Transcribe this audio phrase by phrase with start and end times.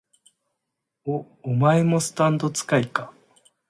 [1.05, 3.13] お、お前もスタンド使いか？